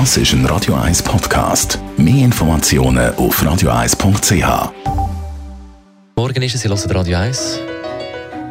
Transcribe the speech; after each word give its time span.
Das 0.00 0.16
ist 0.16 0.32
ein 0.32 0.44
Radio 0.46 0.74
1 0.74 1.04
Podcast. 1.04 1.78
Mehr 1.96 2.24
Informationen 2.24 3.14
auf 3.14 3.40
radio1.ch. 3.40 4.72
Morgen 6.16 6.42
ist 6.42 6.56
es, 6.56 6.64
ihr 6.64 6.70
hört 6.70 6.92
Radio 6.92 7.16
1. 7.16 7.60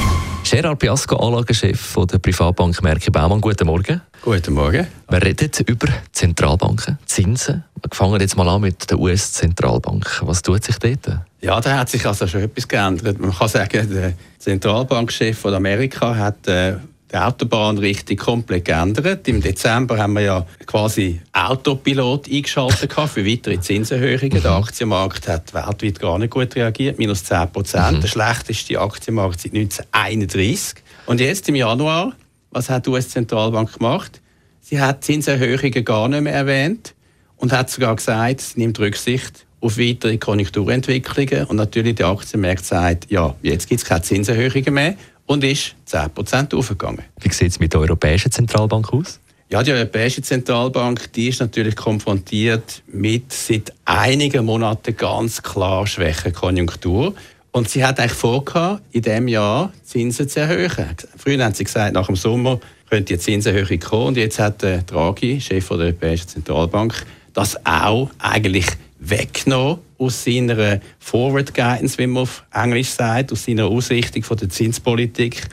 Gerard 0.50 0.79
Piasco, 0.79 1.18
Anlagechef 1.18 1.77
von 1.77 2.07
der 2.07 2.20
Privatbank 2.20 2.82
Merki 2.82 3.11
Baumann. 3.11 3.41
Guten 3.41 3.68
Morgen. 3.68 4.00
Guten 4.21 4.54
Morgen. 4.54 4.88
Wir 5.09 5.21
reden 5.21 5.52
über 5.66 5.89
Zentralbanken, 6.14 6.97
Zinsen. 7.06 7.65
Wir 7.82 7.89
fangen 7.92 8.21
jetzt 8.21 8.37
mal 8.37 8.47
an 8.47 8.61
mit 8.61 8.89
der 8.89 8.97
US-Zentralbank. 8.97 10.21
Was 10.21 10.42
tut 10.42 10.64
sich 10.64 10.78
dort? 10.79 11.20
Ja, 11.42 11.60
da 11.60 11.78
hat 11.79 11.89
sich 11.89 12.06
also 12.06 12.28
schon 12.28 12.43
etwas 12.43 12.65
geändert. 12.65 13.20
Man 13.20 13.36
kann 13.36 13.50
sagen, 13.50 13.89
der 13.93 14.14
Zentralbankchef 14.39 15.37
von 15.37 15.54
Amerika 15.54 16.15
hat 16.15 16.48
äh, 16.48 16.75
die 17.11 17.16
Autobahnrichtung 17.16 18.18
komplett 18.18 18.66
geändert. 18.66 19.28
Im 19.28 19.42
Dezember 19.42 19.98
haben 19.98 20.14
wir 20.14 20.21
ja 20.21 20.46
quasi 20.65 21.21
Autopilot 21.32 22.28
eingeschaltet 22.29 22.92
für 22.92 23.25
weitere 23.25 23.60
Zinserhöhungen. 23.60 24.42
Der. 24.42 24.52
Aktienmarkt 24.52 25.28
hat 25.28 25.54
weltweit 25.54 26.00
gar 26.00 26.20
nicht 26.20 26.32
gut 26.32 26.56
reagiert, 26.56 27.00
minus 27.00 27.24
10 27.24 27.50
Prozent. 27.51 27.98
Mhm. 27.98 28.01
Der 28.01 28.07
schlechteste 28.07 28.79
Aktienmarkt 28.79 29.39
seit 29.39 29.54
1931. 29.54 30.84
Und 31.06 31.21
jetzt 31.21 31.48
im 31.48 31.56
Januar, 31.56 32.14
was 32.52 32.70
hat 32.70 32.86
die 32.86 32.89
US-Zentralbank 32.89 33.78
gemacht? 33.78 34.22
Sie 34.59 34.81
hat 34.81 35.03
Zinserhöhungen 35.03 35.86
gar 35.86 36.09
nicht 36.09 36.22
mehr 36.22 36.34
erwähnt 36.34 36.94
und 37.38 37.53
hat 37.53 37.70
sogar 37.70 37.95
gesagt, 37.95 38.42
sie 38.42 38.59
nimmt 38.59 38.80
Rücksicht 38.80 39.46
auf 39.62 39.78
weitere 39.78 40.18
Konjunkturentwicklungen. 40.18 41.46
Und 41.46 41.56
natürlich 41.56 41.96
der 41.96 42.08
Aktienmarkt 42.08 42.66
sagt, 42.66 43.09
ja, 43.09 43.34
jetzt 43.42 43.70
gibt 43.70 43.81
es 43.81 43.88
keine 43.88 44.02
Zinserhöhungen 44.02 44.74
mehr 44.74 44.96
und 45.28 45.44
ist 45.44 45.75
10% 45.88 46.56
aufgegangen. 46.56 47.03
Wie 47.20 47.31
sieht 47.31 47.52
es 47.52 47.59
mit 47.59 47.73
der 47.73 47.81
Europäischen 47.81 48.31
Zentralbank 48.31 48.92
aus? 48.92 49.20
Ja, 49.50 49.64
die 49.64 49.72
Europäische 49.72 50.22
Zentralbank 50.22 51.14
die 51.14 51.30
ist 51.30 51.39
natürlich 51.39 51.75
konfrontiert 51.75 52.81
mit 52.88 53.31
seit 53.31 53.72
einigen 53.86 54.44
Monaten 54.44 54.97
ganz 54.97 55.42
klar 55.42 55.88
schwächer 55.88 56.31
Konjunktur. 56.31 57.14
Und 57.52 57.69
sie 57.69 57.86
hat 57.86 58.00
eigentlich 58.00 58.11
vor, 58.11 58.44
in 58.92 59.02
diesem 59.02 59.28
Jahr 59.28 59.72
Zinsen 59.84 60.28
zu 60.28 60.42
erhöhen. 60.42 60.95
Früher 61.16 61.44
haben 61.44 61.53
sie 61.53 61.64
gesagt, 61.64 61.94
nach 61.94 62.08
dem 62.08 62.16
Sommer 62.16 62.59
könnte 62.89 63.14
die 63.14 63.19
Zinserhöhung 63.19 63.80
kommen. 63.80 64.08
Und 64.08 64.17
jetzt 64.17 64.38
hat 64.38 64.62
der 64.62 64.81
Draghi, 64.84 65.39
Chef 65.39 65.67
der 65.69 65.78
Europäischen 65.78 66.28
Zentralbank, 66.28 67.06
das 67.34 67.66
auch 67.66 68.09
eigentlich 68.19 68.66
weggenommen 69.00 69.80
aus 69.98 70.23
seiner 70.23 70.80
Forward 71.00 71.53
Guidance, 71.53 71.98
wie 71.98 72.08
man 72.08 72.23
auf 72.23 72.44
Englisch 72.53 72.90
sagt, 72.90 73.31
aus 73.31 73.45
seiner 73.45 73.66
Ausrichtung 73.66 74.23
von 74.23 74.38
der 74.38 74.50
Zinspolitik. 74.50 75.48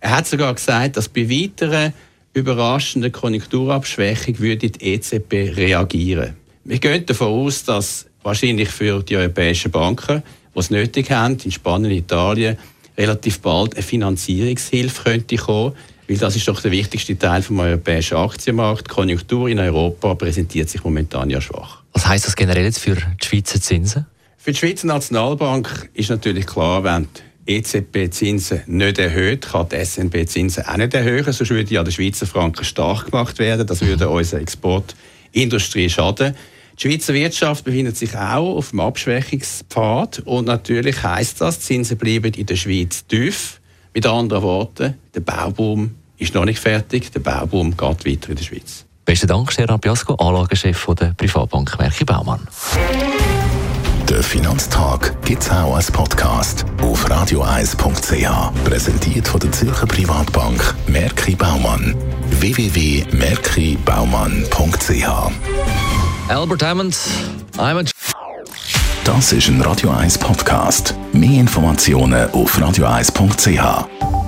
Er 0.00 0.16
hat 0.16 0.26
sogar 0.26 0.54
gesagt, 0.54 0.96
dass 0.96 1.08
bei 1.08 1.28
weiteren 1.28 1.92
überraschenden 2.32 3.12
Konjunkturabschwächung 3.12 4.38
würde 4.38 4.70
die 4.70 4.94
EZB 4.94 5.56
reagieren. 5.56 6.36
Wir 6.64 6.78
gehen 6.78 7.04
davon 7.06 7.28
aus, 7.28 7.64
dass 7.64 8.06
wahrscheinlich 8.22 8.68
für 8.68 9.02
die 9.02 9.16
europäischen 9.16 9.70
Banken, 9.70 10.22
die 10.54 10.58
es 10.58 10.70
nötig 10.70 11.10
haben, 11.10 11.36
in 11.42 11.50
Spanien, 11.50 11.92
Italien, 11.92 12.56
relativ 12.96 13.40
bald 13.40 13.74
eine 13.74 13.82
Finanzierungshilfe 13.82 15.02
könnte 15.02 15.36
kommen, 15.36 15.72
weil 16.10 16.18
das 16.18 16.34
ist 16.34 16.48
doch 16.48 16.60
der 16.60 16.72
wichtigste 16.72 17.16
Teil 17.16 17.40
vom 17.40 17.60
europäischen 17.60 18.16
Aktienmarkt. 18.16 18.90
Die 18.90 18.94
Konjunktur 18.94 19.48
in 19.48 19.60
Europa 19.60 20.16
präsentiert 20.16 20.68
sich 20.68 20.82
momentan 20.82 21.30
ja 21.30 21.40
schwach. 21.40 21.84
Was 21.92 22.04
heißt 22.08 22.26
das 22.26 22.34
generell 22.34 22.64
jetzt 22.64 22.80
für 22.80 22.96
die 22.96 23.24
Schweizer 23.24 23.60
Zinsen? 23.60 24.06
Für 24.36 24.50
die 24.50 24.58
Schweizer 24.58 24.88
Nationalbank 24.88 25.88
ist 25.94 26.10
natürlich 26.10 26.46
klar, 26.46 26.82
wenn 26.82 27.06
die 27.46 27.52
EZB 27.52 28.10
Zinsen 28.10 28.62
nicht 28.66 28.98
erhöht, 28.98 29.52
kann 29.52 29.68
die 29.68 29.84
SNB 29.84 30.26
Zinsen 30.26 30.64
auch 30.64 30.78
nicht 30.78 30.94
erhöhen, 30.94 31.32
sonst 31.32 31.50
würde 31.50 31.72
ja 31.72 31.84
der 31.84 31.92
Schweizer 31.92 32.26
Franken 32.26 32.64
stark 32.64 33.12
gemacht 33.12 33.38
werden. 33.38 33.64
Das 33.68 33.80
würde 33.80 34.08
unserer 34.08 34.40
Exportindustrie 34.40 35.88
schaden. 35.88 36.34
Die 36.76 36.88
Schweizer 36.88 37.14
Wirtschaft 37.14 37.64
befindet 37.64 37.96
sich 37.96 38.16
auch 38.16 38.56
auf 38.56 38.70
dem 38.70 38.80
Abschwächungspfad 38.80 40.22
und 40.24 40.46
natürlich 40.46 41.04
heißt 41.04 41.40
das, 41.40 41.60
Zinsen 41.60 41.98
bleiben 41.98 42.34
in 42.34 42.46
der 42.46 42.56
Schweiz 42.56 43.06
tief. 43.06 43.60
Mit 43.94 44.06
anderen 44.06 44.42
Worten, 44.44 44.94
der 45.14 45.20
Bauboom 45.20 45.96
ist 46.20 46.34
noch 46.34 46.44
nicht 46.44 46.60
fertig, 46.60 47.10
der 47.12 47.20
Bauboom 47.20 47.76
geht 47.76 48.06
weiter 48.06 48.30
in 48.30 48.36
der 48.36 48.44
Schweiz. 48.44 48.84
Besten 49.04 49.26
Dank, 49.26 49.54
Gerard 49.56 49.80
Piasco, 49.80 50.14
Anlagechef 50.14 50.86
der 50.98 51.14
Privatbank 51.16 51.76
Merki 51.78 52.04
Baumann. 52.04 52.46
Der 54.08 54.22
Finanztag 54.22 55.14
gibt 55.24 55.42
es 55.42 55.50
auch 55.50 55.74
als 55.76 55.90
Podcast 55.90 56.64
auf 56.82 57.08
radioeis.ch. 57.08 58.64
Präsentiert 58.64 59.26
von 59.28 59.40
der 59.40 59.52
Zürcher 59.52 59.86
Privatbank 59.86 60.74
Merki 60.86 61.34
Baumann. 61.34 61.94
www.merkibaumann.ch 62.40 65.30
Albert 66.28 66.62
Hammond, 66.62 66.96
I'm 67.56 67.78
a 67.78 67.82
Das 69.04 69.32
ist 69.32 69.48
ein 69.48 69.60
Radio 69.62 69.90
1 69.90 70.18
Podcast. 70.18 70.94
Mehr 71.12 71.40
Informationen 71.40 72.30
auf 72.32 72.60
radioeis.ch. 72.60 74.19